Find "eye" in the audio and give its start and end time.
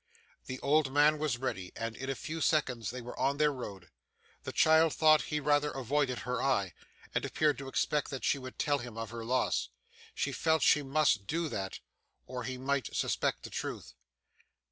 6.41-6.73